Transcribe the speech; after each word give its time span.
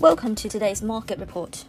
Welcome 0.00 0.34
to 0.36 0.48
today's 0.48 0.80
market 0.80 1.18
report. 1.18 1.66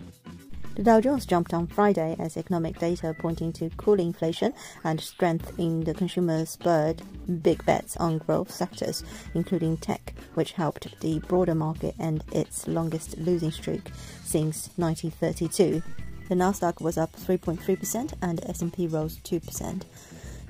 The 0.76 0.84
Dow 0.84 1.02
Jones 1.02 1.26
jumped 1.26 1.54
on 1.54 1.68
Friday 1.68 2.16
as 2.18 2.38
economic 2.38 2.80
data 2.80 3.14
pointing 3.20 3.52
to 3.52 3.70
cooling 3.72 4.08
inflation 4.08 4.54
and 4.86 5.02
strength 5.02 5.60
in 5.60 5.84
the 5.84 5.94
consumer 5.94 6.46
spurred 6.46 7.02
big 7.44 7.66
bets 7.66 7.98
on 7.98 8.20
growth 8.20 8.50
sectors, 8.50 9.04
including 9.34 9.76
tech, 9.76 10.14
which 10.36 10.54
helped 10.54 10.98
the 11.02 11.20
broader 11.28 11.54
market 11.54 11.94
end 12.00 12.24
its 12.32 12.70
longest 12.70 13.18
losing 13.18 13.52
streak 13.52 13.92
since 14.24 14.70
1932. 14.78 15.84
The 16.30 16.36
Nasdaq 16.36 16.80
was 16.80 16.98
up 16.98 17.12
3.3% 17.18 18.14
and 18.22 18.46
S&P 18.46 18.88
rose 18.88 19.18
2%. 19.26 19.84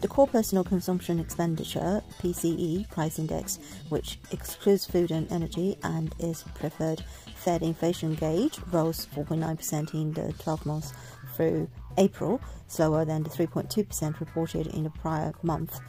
The 0.02 0.08
core 0.08 0.28
personal 0.28 0.64
consumption 0.64 1.20
expenditure 1.20 2.02
PCE 2.22 2.90
price 2.90 3.20
index, 3.20 3.60
which 3.90 4.18
excludes 4.32 4.84
food 4.84 5.12
and 5.12 5.32
energy 5.32 5.78
and 5.84 6.14
is 6.18 6.44
preferred 6.56 7.04
Fed 7.44 7.64
inflation 7.64 8.14
gauge, 8.14 8.60
rose 8.72 9.08
4.9% 9.16 9.94
in 9.96 10.14
the 10.14 10.32
12 10.34 10.66
months 10.66 10.94
through 11.36 11.68
April, 11.98 12.40
slower 12.68 13.04
than 13.04 13.24
the 13.24 13.30
3.2% 13.30 14.20
reported 14.20 14.68
in 14.68 14.84
the 14.84 14.90
prior 14.92 15.34
month 15.42 15.80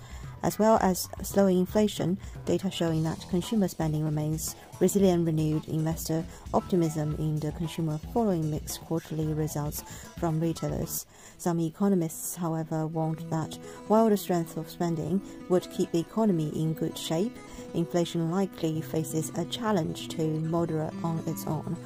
as 0.43 0.59
well 0.59 0.79
as 0.83 1.09
slowing 1.23 1.59
inflation, 1.59 2.19
data 2.45 2.71
showing 2.71 3.03
that 3.05 3.25
consumer 3.31 3.69
spending 3.69 4.05
remains 4.05 4.57
resilient, 4.81 5.25
renewed 5.25 5.67
investor 5.69 6.25
optimism 6.53 7.15
in 7.19 7.39
the 7.39 7.53
consumer 7.53 7.99
following 8.13 8.51
mixed 8.51 8.81
quarterly 8.83 9.33
results 9.33 9.85
from 10.19 10.41
retailers. 10.41 11.07
Some 11.39 11.61
economists, 11.61 12.37
however, 12.37 12.87
warned 12.87 13.25
that 13.31 13.59
while 13.89 14.09
the 14.09 14.17
strength 14.17 14.57
of 14.57 14.71
spending 14.71 15.21
would 15.49 15.71
keep 15.71 15.93
the 15.93 16.01
economy 16.01 16.49
in 16.49 16.75
good 16.75 16.97
shape, 16.97 17.37
inflation 17.75 18.31
likely 18.31 18.81
faces 18.81 19.31
a 19.37 19.45
challenge 19.47 20.09
to 20.09 20.23
moderate 20.23 20.95
on 21.03 21.23
its 21.27 21.47
own 21.47 21.77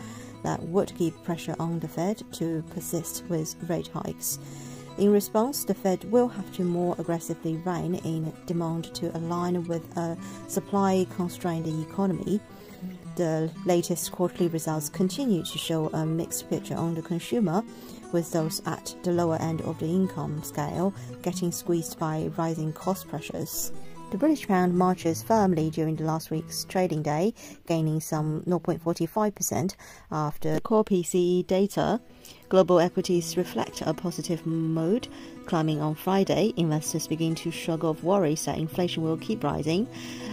that 0.42 0.62
would 0.62 0.94
keep 0.96 1.22
pressure 1.24 1.56
on 1.58 1.80
the 1.80 1.88
Fed 1.88 2.22
to 2.32 2.62
persist 2.70 3.24
with 3.28 3.56
rate 3.68 3.88
hikes. 3.88 4.38
In 4.98 5.12
response, 5.12 5.64
the 5.64 5.74
Fed 5.74 6.10
will 6.10 6.28
have 6.28 6.50
to 6.54 6.62
more 6.62 6.96
aggressively 6.98 7.56
rein 7.66 7.96
in 7.96 8.32
demand 8.46 8.94
to 8.94 9.14
align 9.14 9.62
with 9.64 9.84
a 9.96 10.16
supply 10.48 11.06
constrained 11.16 11.66
economy. 11.66 12.40
The 13.16 13.50
latest 13.66 14.12
quarterly 14.12 14.48
results 14.48 14.88
continue 14.88 15.42
to 15.42 15.58
show 15.58 15.88
a 15.88 16.06
mixed 16.06 16.48
picture 16.48 16.76
on 16.76 16.94
the 16.94 17.02
consumer, 17.02 17.62
with 18.12 18.32
those 18.32 18.62
at 18.64 18.96
the 19.02 19.12
lower 19.12 19.36
end 19.36 19.60
of 19.62 19.78
the 19.78 19.86
income 19.86 20.42
scale 20.42 20.94
getting 21.22 21.52
squeezed 21.52 21.98
by 21.98 22.30
rising 22.38 22.72
cost 22.72 23.06
pressures. 23.08 23.72
The 24.08 24.18
British 24.18 24.46
pound 24.46 24.78
marches 24.78 25.24
firmly 25.24 25.68
during 25.68 25.96
the 25.96 26.04
last 26.04 26.30
week's 26.30 26.64
trading 26.64 27.02
day, 27.02 27.34
gaining 27.66 28.00
some 28.00 28.42
0.45% 28.46 29.74
after 30.12 30.60
core 30.60 30.84
PCE 30.84 31.44
data. 31.48 32.00
Global 32.48 32.78
equities 32.78 33.36
reflect 33.36 33.82
a 33.84 33.92
positive 33.92 34.46
mood, 34.46 35.08
climbing 35.46 35.80
on 35.80 35.96
Friday. 35.96 36.54
Investors 36.56 37.08
begin 37.08 37.34
to 37.34 37.50
shrug 37.50 37.84
off 37.84 38.04
worries 38.04 38.44
that 38.44 38.58
inflation 38.58 39.02
will 39.02 39.16
keep 39.16 39.42
rising. 39.42 39.88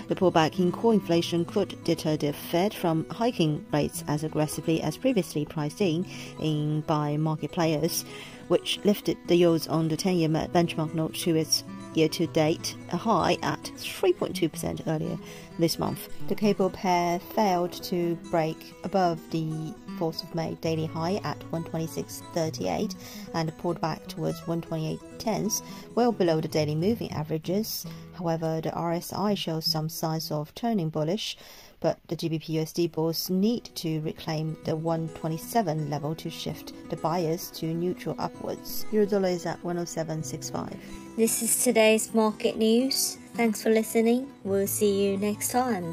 The 0.08 0.16
pullback 0.16 0.60
in 0.60 0.72
core 0.72 0.94
inflation 0.94 1.44
could 1.44 1.84
deter 1.84 2.16
the 2.16 2.32
Fed 2.32 2.76
from 2.76 3.10
hiking 3.10 3.66
rates 3.74 4.04
as 4.08 4.24
aggressively 4.24 4.84
as 4.84 4.98
previously 4.98 5.46
priced 5.46 5.82
in, 5.82 6.06
in 6.40 6.82
by 6.82 7.18
market 7.18 7.52
players, 7.52 8.06
which 8.50 8.80
lifted 8.84 9.18
the 9.26 9.36
yields 9.36 9.68
on 9.68 9.88
the 9.88 9.98
10-year 9.98 10.30
benchmark 10.30 10.94
note 10.94 11.16
to 11.16 11.36
its 11.36 11.64
year 11.95 12.09
to 12.09 12.27
date, 12.27 12.75
a 12.91 12.97
high 12.97 13.38
at 13.41 13.63
3.2% 13.77 14.88
earlier 14.88 15.17
this 15.59 15.80
month. 15.80 16.09
The 16.27 16.36
cable 16.36 16.69
pair 16.69 17.19
failed 17.19 17.72
to 17.83 18.16
break 18.31 18.75
above 18.83 19.19
the 19.31 19.73
4th 19.99 20.23
of 20.23 20.36
May 20.36 20.55
daily 20.55 20.86
high 20.86 21.19
at 21.23 21.39
126.38 21.52 22.95
and 23.33 23.58
pulled 23.58 23.80
back 23.81 24.05
towards 24.08 24.39
128.10, 24.41 25.61
well 25.95 26.11
below 26.11 26.42
the 26.42 26.48
daily 26.48 26.76
moving 26.76 27.11
averages. 27.11 27.86
However, 28.14 28.61
the 28.61 28.71
RSI 28.71 29.37
shows 29.37 29.65
some 29.65 29.89
signs 29.89 30.32
of 30.32 30.53
turning 30.55 30.89
bullish, 30.89 31.37
but 31.80 31.99
the 32.08 32.15
GBP 32.15 32.45
USD 32.55 32.92
bulls 32.92 33.30
need 33.30 33.65
to 33.76 33.99
reclaim 34.02 34.55
the 34.64 34.76
127 34.76 35.89
level 35.89 36.15
to 36.15 36.30
shift 36.30 36.73
the 36.89 36.95
bias 36.95 37.49
to 37.52 37.65
neutral 37.65 38.15
upwards. 38.20 38.86
Eurodollar 38.92 39.33
is 39.33 39.45
at 39.45 39.61
107.65. 39.64 40.77
This 41.17 41.42
is 41.42 41.64
today's 41.64 42.14
market 42.14 42.58
news. 42.58 43.17
Thanks 43.36 43.61
for 43.61 43.70
listening. 43.70 44.32
We'll 44.43 44.67
see 44.67 45.05
you 45.05 45.17
next 45.17 45.49
time. 45.49 45.92